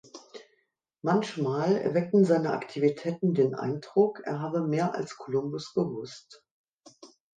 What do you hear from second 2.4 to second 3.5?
Aktivitäten